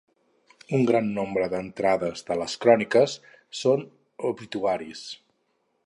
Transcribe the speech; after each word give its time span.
Un 0.77 0.85
gran 0.91 1.09
nombre 1.17 1.49
d'entrades 1.51 2.25
de 2.31 2.39
les 2.43 2.57
cròniques 2.65 3.17
són 3.61 3.85
obituaris. 4.33 5.07